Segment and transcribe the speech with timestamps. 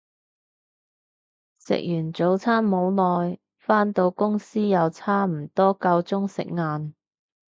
[1.59, 6.95] 食完早餐冇耐，返到公司又差唔多夠鐘食晏